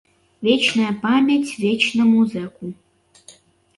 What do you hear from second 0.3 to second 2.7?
Вечная памяць вечнаму зэку!